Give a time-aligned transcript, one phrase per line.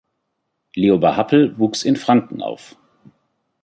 [0.75, 2.75] Lioba Happel wuchs in Franken auf.